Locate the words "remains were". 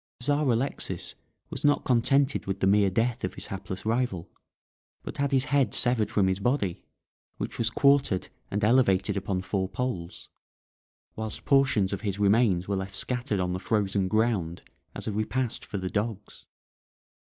12.17-12.77